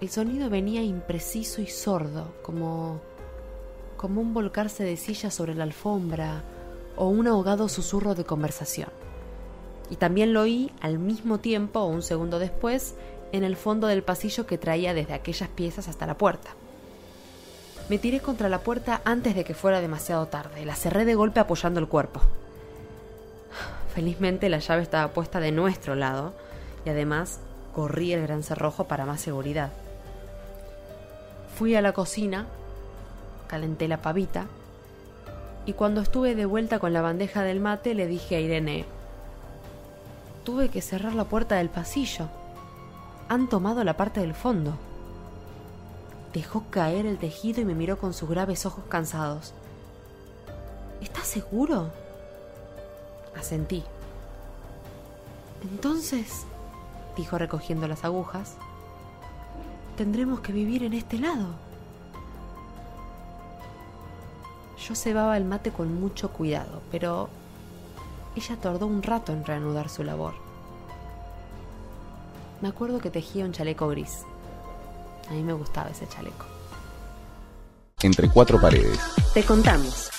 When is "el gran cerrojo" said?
28.12-28.84